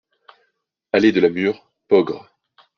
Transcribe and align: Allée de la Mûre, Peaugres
Allée 0.93 1.11
de 1.11 1.19
la 1.19 1.29
Mûre, 1.29 1.69
Peaugres 1.87 2.27